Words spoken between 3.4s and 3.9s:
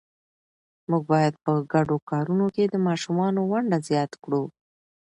ونډه